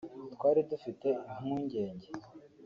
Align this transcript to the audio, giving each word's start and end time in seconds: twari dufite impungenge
twari 0.33 0.61
dufite 0.71 1.07
impungenge 1.31 2.09